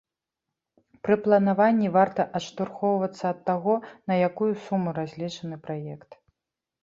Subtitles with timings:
[1.07, 3.73] Пры планаванні варта адштурхоўвацца ад таго,
[4.13, 6.09] на якую суму разлічаны праект.